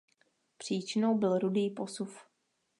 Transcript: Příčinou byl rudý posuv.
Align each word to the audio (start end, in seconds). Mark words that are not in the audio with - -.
Příčinou 0.57 1.17
byl 1.17 1.39
rudý 1.39 1.69
posuv. 1.69 2.25